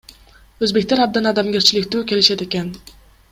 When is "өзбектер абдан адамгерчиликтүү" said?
0.67-2.03